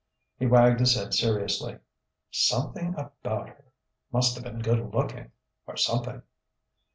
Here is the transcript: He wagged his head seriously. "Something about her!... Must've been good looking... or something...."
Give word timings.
He 0.39 0.47
wagged 0.47 0.79
his 0.79 0.95
head 0.95 1.13
seriously. 1.13 1.77
"Something 2.31 2.95
about 2.97 3.49
her!... 3.49 3.65
Must've 4.11 4.43
been 4.43 4.57
good 4.63 4.91
looking... 4.91 5.31
or 5.67 5.77
something...." 5.77 6.23